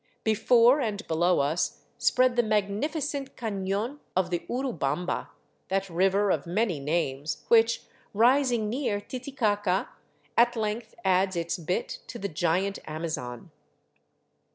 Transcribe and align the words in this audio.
Before 0.23 0.81
and 0.81 1.05
below 1.07 1.41
us 1.41 1.83
spread 1.99 2.35
the 2.35 2.41
magnificent 2.41 3.35
caiion 3.35 3.99
of 4.15 4.31
the 4.31 4.39
Urubamba, 4.49 5.27
that 5.67 5.91
river 5.91 6.31
of 6.31 6.47
many 6.47 6.79
names 6.79 7.45
which, 7.49 7.83
rising 8.11 8.67
near 8.67 8.99
Titicaca, 8.99 9.89
at 10.35 10.55
length 10.55 10.95
adds 11.05 11.35
its 11.35 11.59
bit 11.59 11.99
to 12.07 12.17
the 12.17 12.27
giant 12.29 12.79
Amazon. 12.85 13.51